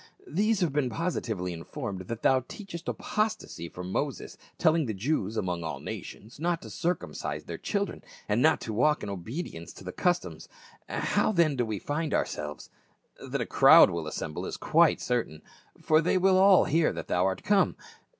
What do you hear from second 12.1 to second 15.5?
ourselves? That a crowd will assemble is quite certain;